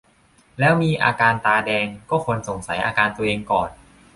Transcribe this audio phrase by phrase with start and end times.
[0.59, 3.69] แล้วมีอาการตาแดง ก็ควรสงสัยอาการตัวเองก่อน